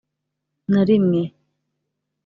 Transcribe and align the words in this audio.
na 0.71 0.81
rimwe 0.87 1.21